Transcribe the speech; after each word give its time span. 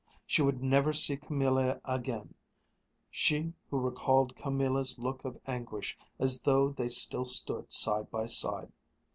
She 0.25 0.41
would 0.41 0.63
never 0.63 0.93
see 0.93 1.15
Camilla 1.15 1.79
again, 1.85 2.33
she 3.11 3.53
who 3.69 3.77
recalled 3.77 4.35
Camilla's 4.35 4.97
look 4.97 5.23
of 5.23 5.37
anguish 5.45 5.95
as 6.17 6.41
though 6.41 6.69
they 6.71 6.89
still 6.89 7.23
stood 7.25 7.71
side 7.71 8.09
by 8.09 8.25
side. 8.25 8.71